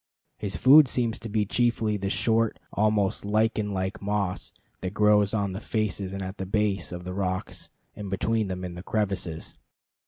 His 0.39 0.55
food 0.55 0.87
seems 0.87 1.19
to 1.19 1.29
be 1.29 1.45
chiefly 1.45 1.95
the 1.95 2.09
short, 2.09 2.57
almost 2.73 3.23
lichen 3.23 3.71
like 3.71 4.01
moss 4.01 4.51
that 4.79 4.95
grows 4.95 5.31
on 5.31 5.51
the 5.53 5.61
faces 5.61 6.11
and 6.11 6.23
at 6.23 6.37
the 6.39 6.45
base 6.47 6.91
of 6.91 7.03
the 7.03 7.13
rocks 7.13 7.69
and 7.95 8.09
between 8.09 8.47
them 8.47 8.65
in 8.65 8.73
the 8.73 8.81
crevices. 8.81 9.53